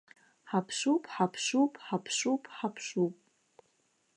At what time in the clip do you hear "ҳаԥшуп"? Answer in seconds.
0.49-1.03, 1.13-1.73, 1.85-2.41, 2.55-3.13